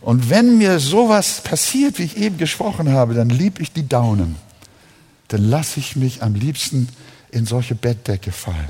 [0.00, 4.36] Und wenn mir sowas passiert, wie ich eben gesprochen habe, dann lieb ich die Daunen
[5.28, 6.88] dann lasse ich mich am liebsten
[7.30, 8.68] in solche Bettdecke fallen.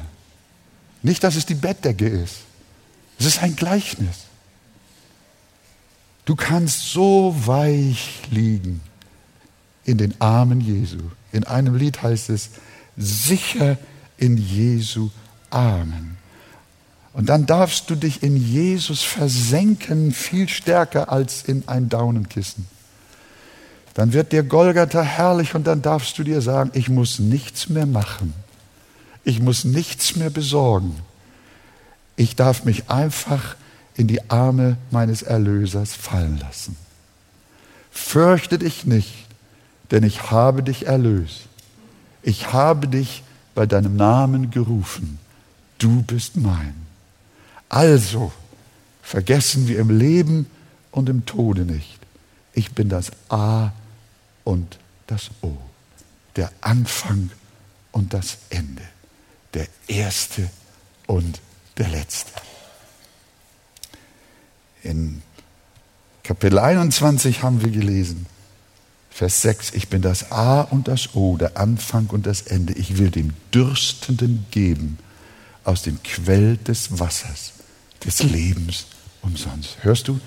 [1.03, 2.37] Nicht, dass es die Bettdecke ist.
[3.19, 4.24] Es ist ein Gleichnis.
[6.25, 8.81] Du kannst so weich liegen
[9.85, 10.99] in den Armen Jesu.
[11.33, 12.51] In einem Lied heißt es,
[12.97, 13.77] sicher
[14.16, 15.11] in Jesu
[15.51, 16.16] Armen.
[17.12, 22.66] Und dann darfst du dich in Jesus versenken, viel stärker als in ein Daunenkissen
[23.95, 27.87] dann wird dir Golgatha herrlich und dann darfst du dir sagen, ich muss nichts mehr
[27.87, 28.35] machen.
[29.22, 30.99] Ich muss nichts mehr besorgen.
[32.16, 33.55] Ich darf mich einfach
[33.97, 36.77] in die Arme meines Erlösers fallen lassen.
[37.91, 39.27] Fürchte dich nicht,
[39.91, 41.43] denn ich habe dich erlöst.
[42.23, 43.23] Ich habe dich
[43.55, 45.19] bei deinem Namen gerufen,
[45.79, 46.75] du bist mein.
[47.69, 48.33] Also
[49.03, 50.47] vergessen wir im Leben
[50.91, 51.99] und im Tode nicht,
[52.53, 53.73] ich bin das A
[54.45, 55.57] und das O,
[56.37, 57.31] der Anfang
[57.93, 58.83] und das Ende,
[59.53, 60.49] der Erste
[61.07, 61.41] und
[61.77, 62.33] der Letzte.
[64.85, 65.22] In
[66.22, 68.26] Kapitel 21 haben wir gelesen,
[69.11, 72.74] Vers 6, ich bin das A und das O, der Anfang und das Ende.
[72.74, 74.99] Ich will dem Dürstenden geben
[75.64, 77.53] aus dem Quell des Wassers,
[78.05, 78.87] des Lebens
[79.22, 79.78] umsonst.
[79.82, 80.20] Hörst du?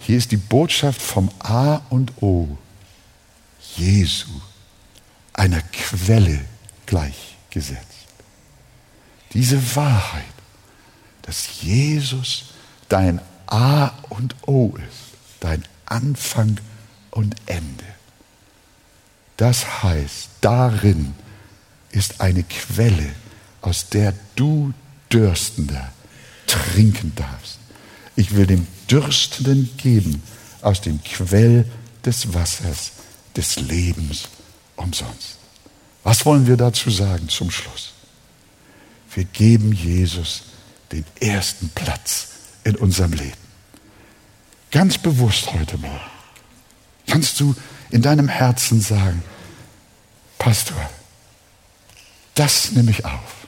[0.00, 2.58] Hier ist die Botschaft vom A und O,
[3.76, 4.28] Jesu,
[5.32, 6.44] einer Quelle
[6.84, 7.86] gleichgesetzt.
[9.32, 10.24] Diese Wahrheit,
[11.22, 12.46] dass Jesus
[12.88, 16.58] dein A und O ist, dein Anfang
[17.10, 17.84] und Ende.
[19.36, 21.14] Das heißt, darin
[21.90, 23.14] ist eine Quelle,
[23.62, 24.72] aus der du
[25.12, 25.92] Dürstender
[26.46, 27.58] trinken darfst.
[28.16, 30.22] Ich will dem Dürstenden geben
[30.62, 31.66] aus dem Quell
[32.04, 32.92] des Wassers
[33.36, 34.28] des Lebens
[34.76, 35.36] umsonst.
[36.02, 37.92] Was wollen wir dazu sagen zum Schluss?
[39.14, 40.42] Wir geben Jesus
[40.92, 42.28] den ersten Platz
[42.66, 43.46] in unserem Leben.
[44.72, 46.00] Ganz bewusst heute Morgen
[47.06, 47.54] kannst du
[47.90, 49.22] in deinem Herzen sagen,
[50.38, 50.90] Pastor,
[52.34, 53.46] das nehme ich auf.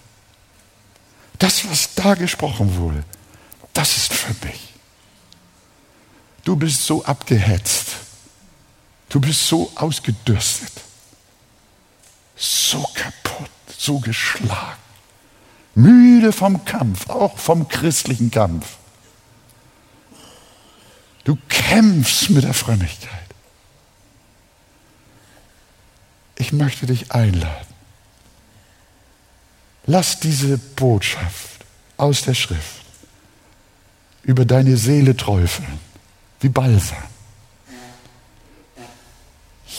[1.38, 3.04] Das, was da gesprochen wurde,
[3.74, 4.72] das ist für mich.
[6.44, 7.88] Du bist so abgehetzt.
[9.08, 10.72] Du bist so ausgedürstet.
[12.36, 14.78] So kaputt, so geschlagen.
[15.74, 18.77] Müde vom Kampf, auch vom christlichen Kampf.
[21.28, 23.12] Du kämpfst mit der Frömmigkeit.
[26.36, 27.66] Ich möchte dich einladen.
[29.84, 31.66] Lass diese Botschaft
[31.98, 32.80] aus der Schrift
[34.22, 35.78] über deine Seele träufeln,
[36.40, 36.96] wie Balsam.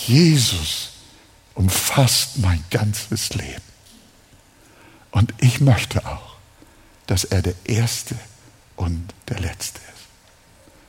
[0.06, 0.92] Jesus
[1.56, 3.64] umfasst mein ganzes Leben.
[5.10, 6.36] Und ich möchte auch,
[7.08, 8.14] dass er der Erste
[8.76, 9.89] und der Letzte ist.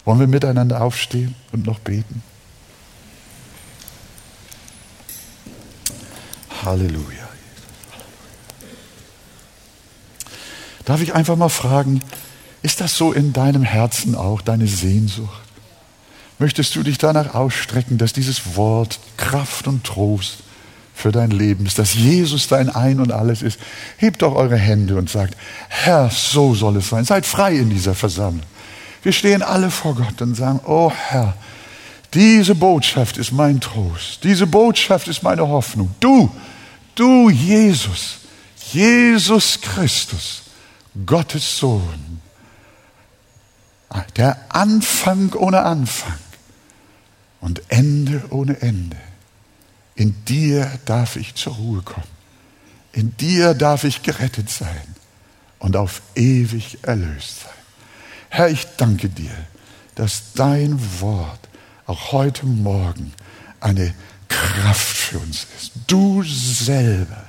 [0.04, 2.22] Wollen wir miteinander aufstehen und noch beten?
[6.64, 7.28] Halleluja.
[10.84, 12.00] Darf ich einfach mal fragen,
[12.62, 15.40] ist das so in deinem Herzen auch, deine Sehnsucht?
[16.38, 20.38] Möchtest du dich danach ausstrecken, dass dieses Wort Kraft und Trost
[20.94, 23.58] für dein Leben ist, dass Jesus dein Ein und alles ist?
[23.98, 25.36] Hebt doch eure Hände und sagt,
[25.68, 27.04] Herr, so soll es sein.
[27.04, 28.46] Seid frei in dieser Versammlung.
[29.02, 31.34] Wir stehen alle vor Gott und sagen, oh Herr,
[32.12, 34.24] diese Botschaft ist mein Trost.
[34.24, 35.94] Diese Botschaft ist meine Hoffnung.
[36.00, 36.30] Du,
[36.94, 38.18] du Jesus,
[38.72, 40.42] Jesus Christus,
[41.06, 42.20] Gottes Sohn,
[44.16, 46.18] der Anfang ohne Anfang
[47.40, 48.96] und Ende ohne Ende.
[49.94, 52.20] In dir darf ich zur Ruhe kommen.
[52.92, 54.94] In dir darf ich gerettet sein
[55.58, 57.59] und auf ewig erlöst sein.
[58.32, 59.32] Herr, ich danke dir,
[59.96, 61.40] dass dein Wort
[61.86, 63.12] auch heute Morgen
[63.58, 63.92] eine
[64.28, 65.72] Kraft für uns ist.
[65.88, 67.24] Du selber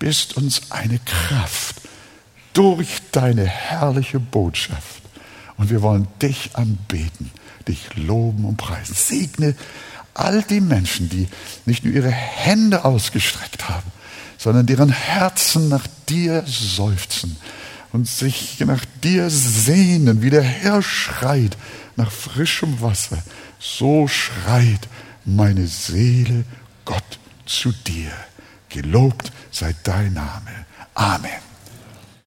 [0.00, 1.76] bist uns eine Kraft
[2.54, 5.02] durch deine herrliche Botschaft.
[5.56, 7.30] Und wir wollen dich anbeten,
[7.68, 8.96] dich loben und preisen.
[8.96, 9.54] Segne
[10.12, 11.28] all die Menschen, die
[11.66, 13.90] nicht nur ihre Hände ausgestreckt haben,
[14.38, 17.36] sondern deren Herzen nach dir seufzen
[17.92, 21.56] und sich nach dir sehnen, wie der Herr schreit
[21.96, 23.22] nach frischem Wasser.
[23.58, 24.88] So schreit
[25.24, 26.44] meine Seele
[26.84, 28.12] Gott zu dir.
[28.70, 30.66] Gelobt sei dein Name.
[30.94, 31.51] Amen.